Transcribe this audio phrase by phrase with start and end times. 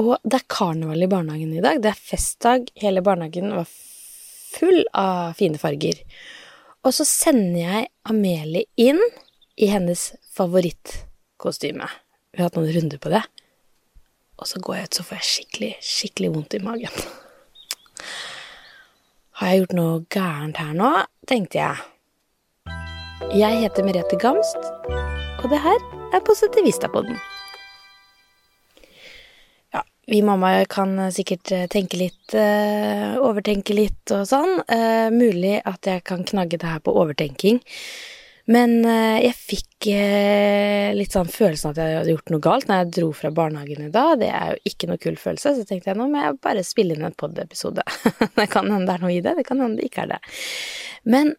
[0.00, 1.80] Og det er karneval i barnehagen i dag.
[1.82, 2.70] Det er festdag.
[2.80, 5.98] Hele barnehagen var full av fine farger.
[6.86, 9.00] Og så sender jeg Amelie inn
[9.60, 11.88] i hennes favorittkostyme.
[12.32, 13.20] Vi har hatt noen runder på det.
[14.40, 17.02] Og så går jeg ut, så får jeg skikkelig, skikkelig vondt i magen.
[19.40, 20.92] Har jeg gjort noe gærent her nå,
[21.28, 21.76] tenkte jeg.
[23.36, 24.70] Jeg heter Merete Gamst,
[25.42, 25.84] og det her
[26.16, 27.20] er Positivistapodden.
[30.06, 34.62] Vi mammaer kan sikkert tenke litt, eh, overtenke litt og sånn.
[34.66, 37.60] Eh, mulig at jeg kan knagge det her på overtenking.
[38.50, 42.80] Men eh, jeg fikk eh, litt sånn følelsen at jeg hadde gjort noe galt når
[42.80, 44.16] jeg dro fra barnehagen i dag.
[44.22, 46.96] Det er jo ikke noe kul følelse, så tenkte jeg nå må jeg bare spille
[46.96, 47.84] inn en pod-episode.
[48.38, 50.20] det kan hende det er noe i det, det kan hende det ikke er det.
[51.14, 51.34] Men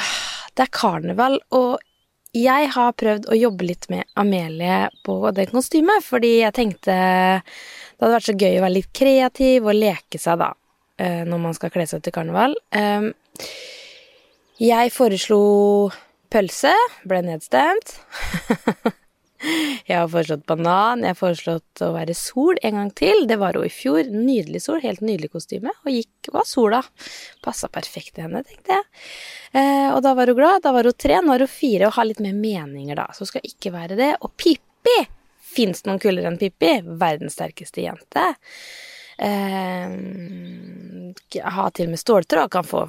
[0.00, 0.16] ah,
[0.56, 1.89] det er karneval, og
[2.36, 8.06] jeg har prøvd å jobbe litt med Amelie på det kostymet, fordi jeg tenkte det
[8.06, 10.52] hadde vært så gøy å være litt kreativ og leke seg, da,
[11.02, 12.54] eh, når man skal kle seg til karneval.
[12.72, 13.10] Um,
[14.60, 15.42] jeg foreslo
[16.32, 16.72] pølse,
[17.04, 17.98] ble nedstemt.
[19.40, 23.24] jeg har foreslått banan, jeg har foreslått å være sol en gang til.
[23.28, 24.10] Det var hun i fjor.
[24.12, 25.72] Nydelig sol, helt nydelig kostyme.
[25.84, 26.82] Og gikk, var sola.
[27.44, 28.84] Passa perfekt til henne, tenkte jeg.
[29.56, 30.62] Eh, og da var hun glad.
[30.66, 33.08] Da var hun tre, nå er hun fire og har litt mer meninger, da.
[33.16, 34.12] Så hun skal ikke være det.
[34.20, 34.98] Og Pippi!
[35.50, 36.76] Fins det noen kulere enn Pippi?
[37.00, 38.26] Verdens sterkeste jente.
[39.20, 39.88] Eh,
[41.56, 42.86] ha til og med ståltråd, kan få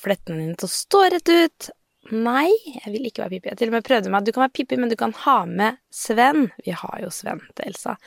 [0.00, 1.68] flettene dine til å stå rett ut.
[2.08, 2.48] Nei,
[2.84, 3.50] jeg vil ikke være Pippi.
[3.50, 4.24] Jeg til og med prøvde meg.
[4.24, 6.48] Du kan være Pippi, men du kan ha med Sven.
[6.64, 7.98] Vi har jo Sven til Elsa.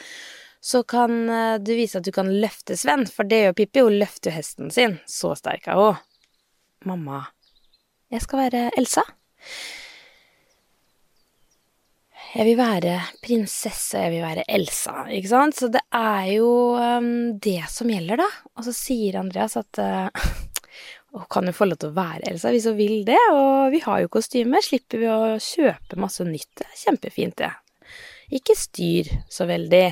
[0.62, 3.84] Så kan eh, du vise at du kan løfte Sven, for det gjør Pippi.
[3.86, 4.98] Hun løfter hesten sin.
[5.10, 6.02] Så sterk er hun.
[6.90, 7.28] Mamma,
[8.10, 9.06] jeg skal være Elsa.
[12.32, 15.58] Jeg vil være prinsesse, jeg vil være Elsa, ikke sant?
[15.58, 16.48] Så det er jo
[16.80, 18.28] um, det som gjelder, da.
[18.56, 20.32] Og så sier Andreas at uh,
[21.12, 23.82] hun kan jo få lov til å være Elsa hvis hun vil det, og vi
[23.84, 26.52] har jo kostyme, slipper vi å kjøpe masse nytt.
[26.62, 27.52] Det er kjempefint, det.
[28.40, 29.86] Ikke styr så veldig,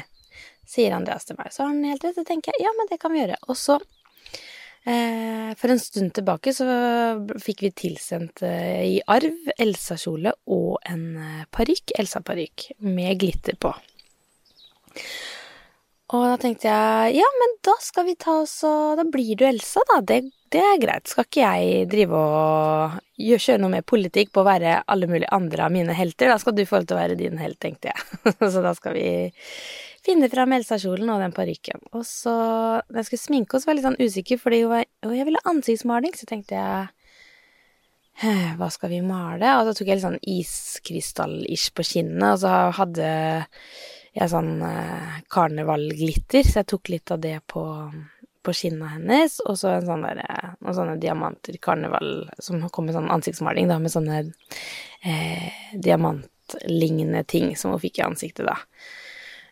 [0.69, 1.51] sier Andreas til meg.
[1.51, 3.39] Så har han helt rett, så tenker jeg ja, men det kan vi gjøre.
[3.51, 3.81] Og så
[4.83, 6.65] Eh, for en stund tilbake så
[7.43, 13.73] fikk vi tilsendt eh, i arv Elsa-kjole og en eh, parykk, Elsa-parykk, med glitter på.
[16.09, 19.43] Og da tenkte jeg ja, men da skal vi ta oss og Da blir du
[19.45, 19.99] Elsa, da.
[20.01, 21.09] Det, det er greit.
[21.11, 25.67] Skal ikke jeg drive og kjøre noe med politikk på å være alle mulige andre
[25.67, 26.31] av mine helter?
[26.31, 28.23] Da skal du få lov til å være din helt, tenkte jeg.
[28.55, 29.09] så da skal vi
[30.05, 31.83] finne fram Elsa-kjolen og den parykken.
[31.93, 32.33] Og så,
[32.89, 35.29] da jeg skulle sminke oss, var jeg litt sånn usikker, fordi hun var, og jeg
[35.29, 36.89] ville ansiktsmaling, så tenkte jeg
[38.59, 39.53] hva skal vi male?
[39.59, 43.11] Og så tok jeg litt sånn iskrystall-ish på kinnene, og så hadde
[44.15, 47.63] jeg sånn eh, karnevalglitter, så jeg tok litt av det på,
[48.45, 50.23] på skinna hennes, og så en sånn der,
[50.59, 57.53] noen sånne diamanter, karneval, som kom med sånn ansiktsmaling, da, med sånne eh, diamantlignende ting
[57.59, 58.57] som hun fikk i ansiktet, da.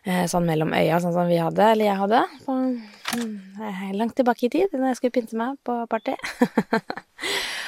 [0.08, 2.58] Eh, sånn mellom øya, sånn som vi hadde, eller jeg hadde, på,
[3.18, 6.16] mm, langt tilbake i tid, da jeg skulle pynte meg på party.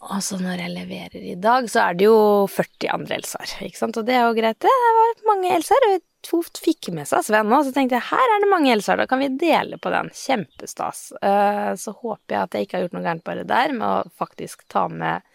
[0.00, 3.80] Og så når jeg leverer i dag, så er det jo 40 andre Elsaer, ikke
[3.82, 4.72] sant, og det er jo greit, det.
[4.96, 8.40] Var mange Elsaer, og to fikk med seg Sven òg, så tenkte jeg her er
[8.40, 10.08] det mange Elsaer, da kan vi dele på den.
[10.16, 11.10] Kjempestas.
[11.20, 14.14] Eh, så håper jeg at jeg ikke har gjort noe gærent bare der, med å
[14.20, 15.26] faktisk ta med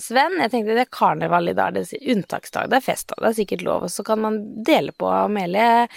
[0.00, 0.38] Sven.
[0.42, 3.38] Jeg tenkte det er karneval i dag, det er unntaksdag, det er festdag, det er
[3.40, 5.88] sikkert lov, og så kan man dele på Amelie.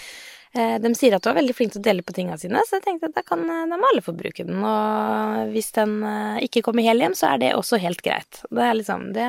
[0.55, 2.77] Eh, de sier at du er veldig flink til å dele på tingene sine, så
[2.77, 4.61] jeg tenkte at da kan eh, de alle få bruke den.
[4.63, 8.41] Og hvis den eh, ikke kommer hel hjem, så er det også helt greit.
[8.47, 9.27] Det er liksom Det,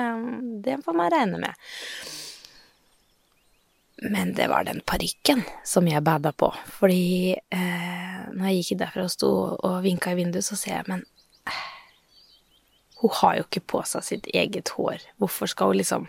[0.65, 1.69] det får man regne med.
[4.09, 6.53] Men det var den parykken som jeg bada på.
[6.79, 10.91] Fordi eh, når jeg gikk derfra og sto og vinka i vinduet, så ser jeg
[10.93, 11.07] Men
[12.99, 15.03] hun har jo ikke på seg sitt eget hår.
[15.23, 16.07] Hvorfor skal hun liksom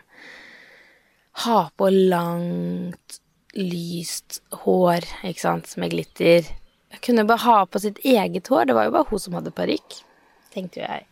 [1.45, 3.19] ha på langt
[3.57, 6.47] lyst hår, ikke sant, med glitter.
[6.93, 9.53] Jeg kunne bare ha på sitt eget hår, det var jo bare hun som hadde
[9.55, 9.99] parykk,
[10.53, 11.07] tenkte jeg.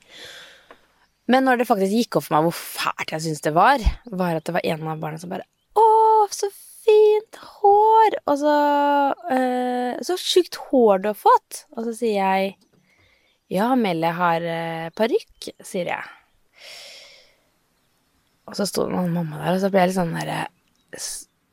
[1.28, 4.38] Men når det faktisk gikk opp for meg hvor fælt jeg syntes det var, var
[4.38, 5.48] at det var en av barna som bare
[5.78, 5.84] Å,
[6.32, 6.48] så
[6.88, 8.16] fint hår!
[8.32, 8.54] Og så
[9.36, 11.66] øh, Så sjukt hår du har fått!
[11.76, 12.54] Og så sier jeg
[13.54, 16.14] Ja, Melle har eh, parykk, sier jeg.
[18.48, 20.46] Og så sto det noen mamma der, og så ble jeg litt sånn derre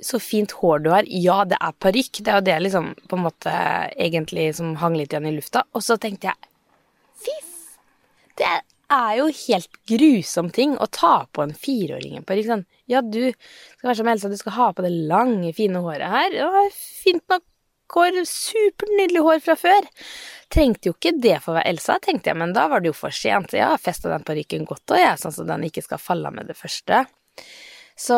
[0.03, 1.07] Så fint hår du har.
[1.07, 2.21] Ja, det er parykk.
[2.25, 3.55] Det er jo det liksom på en måte
[3.95, 5.65] egentlig som hang litt igjen i lufta.
[5.73, 6.51] Og så tenkte jeg
[7.25, 7.37] Fy
[8.41, 8.51] Det
[8.95, 12.51] er jo helt grusom ting å ta på en fireåring en parykk.
[12.51, 16.11] Sånn, ja, du skal være som Elsa, du skal ha på det lange, fine håret
[16.11, 16.39] her.
[16.43, 17.47] Ja, fint nok
[17.95, 18.21] hår.
[18.29, 19.89] Supernydelig hår fra før.
[20.53, 22.97] Trengte jo ikke det for å være Elsa, tenkte jeg, men da var det jo
[22.99, 23.55] for sent.
[23.57, 26.37] Jeg har festa den parykken godt, og jeg, sånn at den ikke skal falle av
[26.37, 27.05] med det første.
[27.95, 28.17] Så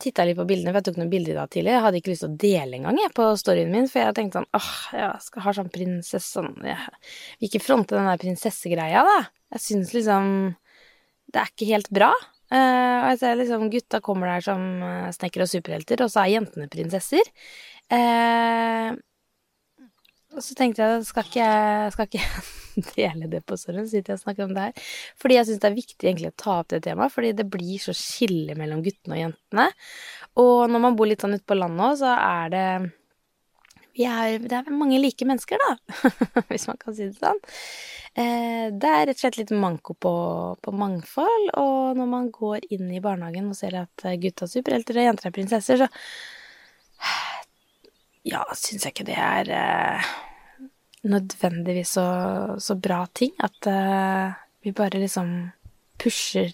[0.00, 1.72] titta jeg litt på bildene, for jeg tok noen bilder i dag tidlig.
[1.72, 4.50] Jeg hadde ikke lyst til å dele engang på storyen min, for jeg tenkte sånn
[4.58, 6.76] åh, jeg skal ha sånn prinsesse sånn Jeg
[7.40, 9.16] vil ikke fronte den der prinsessegreia, da.
[9.56, 10.28] Jeg syns liksom
[11.32, 12.12] Det er ikke helt bra.
[12.50, 16.24] Uh, og jeg ser liksom gutta kommer der som uh, snekkere og superhelter, og så
[16.24, 17.30] er jentene prinsesser.
[17.90, 18.98] Uh,
[20.34, 21.52] og så tenkte jeg skal ikke
[21.94, 22.26] skal ikke
[22.86, 24.86] dele det på Sorgen, sitter jeg og snakker om det her.
[25.20, 27.82] Fordi jeg syns det er viktig egentlig å ta opp det temaet, fordi det blir
[27.82, 29.68] så skille mellom guttene og jentene.
[30.40, 32.66] Og når man bor litt sånn ute på landet òg, så er det
[34.00, 36.02] er, det er mange like mennesker, da,
[36.50, 37.40] hvis man kan si det sånn.
[38.14, 40.14] Eh, det er rett og slett litt manko på,
[40.62, 44.98] på, mangfold, og når man går inn i barnehagen og ser at gutta er superhelter
[44.98, 45.90] og jenter er prinsesser, så
[48.32, 50.10] ja, syns jeg ikke det er eh,
[51.06, 52.06] nødvendigvis så,
[52.60, 53.32] så, bra ting.
[53.42, 55.32] At uh, vi bare liksom
[56.00, 56.52] pusher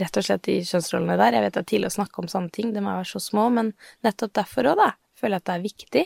[0.00, 1.36] rett og slett de kjønnsrollene der.
[1.36, 3.48] Jeg vet det er tidlig å snakke om sånne ting, det må være så små,
[3.52, 3.72] men
[4.06, 6.04] nettopp derfor òg, da, føler jeg at det er viktig.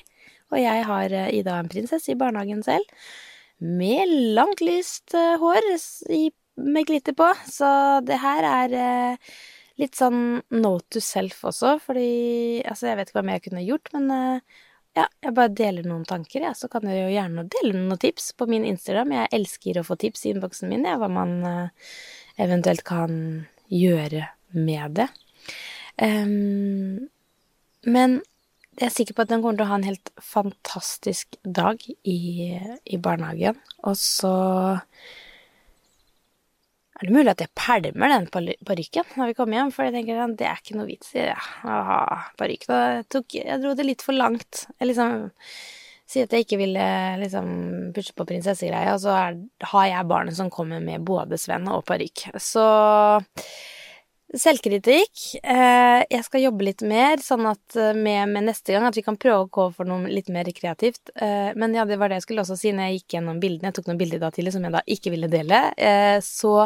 [0.55, 3.05] Og jeg har eh, Ida en prinsesse i barnehagen selv,
[3.65, 5.69] med langt, lyst uh, hår
[6.55, 7.69] med glitter på, så
[8.07, 8.75] det her er
[9.81, 13.65] litt sånn note to self også, fordi Altså, jeg vet ikke hva mer jeg kunne
[13.67, 14.13] gjort, men
[14.95, 16.53] ja, jeg bare deler noen tanker, ja.
[16.55, 19.15] Så kan dere jo gjerne dele noen tips på min Instagram.
[19.17, 21.89] Jeg elsker å få tips i innboksen min, ja, hva man uh,
[22.41, 23.17] eventuelt kan
[23.73, 25.09] gjøre med det.
[25.99, 27.11] Um,
[27.85, 28.21] men
[28.79, 32.19] jeg er sikker på at den kommer til å ha en helt fantastisk dag i,
[32.87, 33.59] i barnehagen.
[33.87, 34.35] Og så
[36.95, 40.35] er det mulig at jeg pælmer den parykken når vi kommer hjem, for jeg tenker
[40.39, 41.39] det er ikke noe vits i det.
[42.39, 42.69] Parykk
[43.35, 44.67] Jeg dro det litt for langt.
[44.79, 45.25] Jeg liksom
[46.07, 46.87] sier at jeg ikke ville
[47.23, 47.49] liksom
[47.97, 49.39] pushe på prinsessegreia, og så er,
[49.73, 52.29] har jeg barnet som kommer med både Sven og parykk.
[52.39, 52.65] Så
[54.35, 55.13] Selvkritikk.
[55.47, 59.05] Eh, jeg skal jobbe litt mer, sånn at eh, med, med, neste gang at vi
[59.07, 61.13] kan prøve å gå for noe litt mer kreativt.
[61.15, 63.71] Eh, men ja, det var det jeg skulle også si når jeg gikk gjennom bildene.
[63.71, 65.61] Jeg tok noen bilder da tidlig som jeg da ikke ville dele.
[66.27, 66.57] Så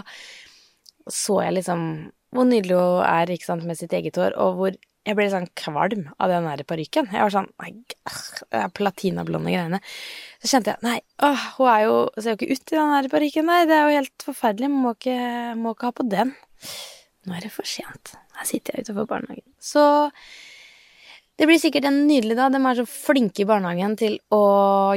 [1.09, 1.83] så jeg liksom
[2.37, 4.75] hvor nydelig hun er ikke sant, med sitt eget hår, og hvor
[5.09, 7.09] jeg ble sånn kvalm av den der parykken.
[7.09, 7.71] Jeg var sånn nei,
[8.77, 9.81] platinablonde greiene.
[10.43, 13.49] Så kjente jeg nei, åh, hun jo, ser jo ikke ut i den der parykken
[13.49, 13.65] der.
[13.71, 14.71] Det er jo helt forferdelig.
[14.75, 15.17] Må ikke,
[15.57, 16.35] må ikke ha på den.
[17.29, 18.15] Nå er det for sent.
[18.39, 19.45] Her sitter jeg utenfor barnehagen.
[19.61, 19.85] Så
[21.39, 22.51] det blir sikkert en nydelig dag.
[22.55, 24.43] De er så flinke i barnehagen til å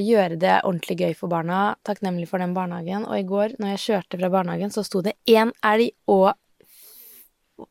[0.01, 1.75] gjøre det ordentlig gøy for barna.
[1.85, 3.05] Takknemlig for den barnehagen.
[3.05, 6.31] Og i går, når jeg kjørte fra barnehagen, så sto det én elg og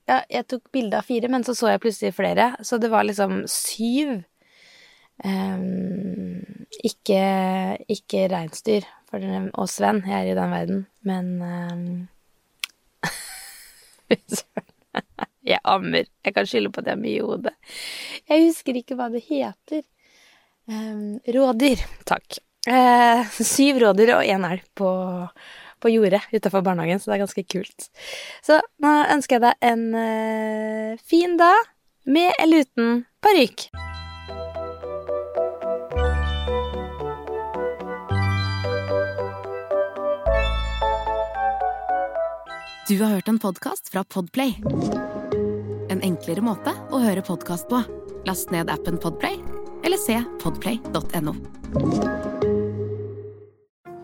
[0.07, 2.53] Ja, jeg tok bilde av fire, men så så jeg plutselig flere.
[2.63, 4.21] Så det var liksom syv.
[5.25, 6.39] Um,
[6.87, 7.25] ikke,
[7.91, 12.09] ikke reinsdyr og Sven, jeg er i den verden, men um,
[15.51, 16.05] Jeg ammer.
[16.25, 17.55] Jeg kan skylde på at jeg har mye i hodet.
[18.29, 19.83] Jeg husker ikke hva det heter.
[20.69, 21.83] Um, rådyr.
[22.09, 22.41] Takk.
[22.69, 24.91] Uh, syv rådyr og én elg på,
[25.81, 27.89] på jordet utafor barnehagen, så det er ganske kult.
[28.47, 31.71] Så nå ønsker jeg deg en uh, fin dag,
[32.05, 33.71] med eller uten parykk.
[42.91, 44.57] Du har hørt en podkast fra Podplay.
[45.95, 47.79] En enklere måte å høre podkast på.
[48.27, 49.37] Last ned appen Podplay
[49.87, 51.37] eller se podplay.no.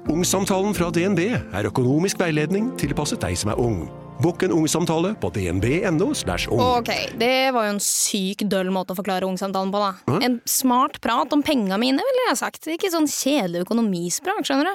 [0.06, 3.88] Ungsamtalen fra DNB er økonomisk veiledning tilpasset deg som er ung.
[4.22, 6.12] Bokk en ungsamtale på dnb.no.
[6.54, 6.62] ung.
[6.78, 9.90] Ok, det var jo en syk døll måte å forklare ungsamtalen på, da.
[10.08, 10.20] Hæ?
[10.24, 12.70] En smart prat om penga mine, ville jeg sagt.
[12.70, 14.74] Ikke sånn kjedelig økonomisprat, skjønner du.